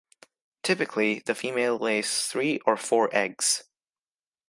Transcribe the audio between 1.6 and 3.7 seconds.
lays three or four eggs.